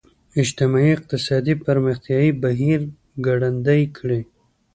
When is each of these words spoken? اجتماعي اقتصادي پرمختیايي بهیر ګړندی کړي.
اجتماعي 0.41 0.91
اقتصادي 0.97 1.53
پرمختیايي 1.65 2.31
بهیر 2.43 2.79
ګړندی 3.25 3.81
کړي. 3.97 4.21